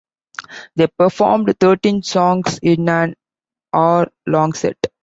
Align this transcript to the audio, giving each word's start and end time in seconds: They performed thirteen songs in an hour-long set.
They 0.75 0.87
performed 0.87 1.53
thirteen 1.59 2.01
songs 2.01 2.57
in 2.63 2.89
an 2.89 3.13
hour-long 3.71 4.53
set. 4.53 4.77